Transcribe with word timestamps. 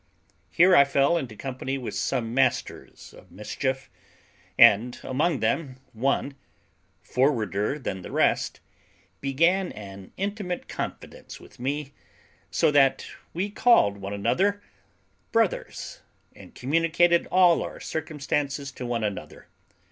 Here 0.49 0.75
I 0.75 0.83
fell 0.83 1.15
into 1.15 1.35
company 1.35 1.77
with 1.77 1.93
some 1.93 2.33
masters 2.33 3.13
of 3.15 3.29
mischief; 3.31 3.87
and, 4.57 4.99
among 5.03 5.41
them, 5.41 5.77
one, 5.93 6.33
forwarder 7.03 7.77
than 7.77 8.01
the 8.01 8.11
rest, 8.11 8.61
began 9.19 9.71
an 9.73 10.11
intimate 10.17 10.67
confidence 10.67 11.39
with 11.39 11.59
me, 11.59 11.93
so 12.49 12.71
that 12.71 13.05
we 13.35 13.51
called 13.51 13.97
one 13.99 14.11
another 14.13 14.63
brothers, 15.31 16.01
and 16.35 16.55
communicated 16.55 17.27
all 17.27 17.61
our 17.61 17.79
circumstances 17.79 18.71
to 18.71 18.87
one 18.87 19.03
another. 19.03 19.45